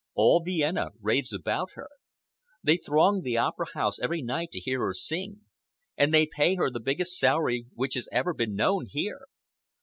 "All 0.15 0.41
Vienna 0.43 0.93
raves 0.99 1.31
about 1.31 1.73
her. 1.75 1.87
They 2.63 2.77
throng 2.77 3.21
the 3.21 3.37
Opera 3.37 3.67
House 3.75 3.99
every 3.99 4.23
night 4.23 4.49
to 4.53 4.59
hear 4.59 4.79
her 4.79 4.93
sing, 4.95 5.41
and 5.95 6.11
they 6.11 6.25
pay 6.25 6.55
her 6.55 6.71
the 6.71 6.79
biggest 6.79 7.19
salary 7.19 7.67
which 7.75 7.93
has 7.93 8.09
ever 8.11 8.33
been 8.33 8.55
known 8.55 8.87
here. 8.89 9.25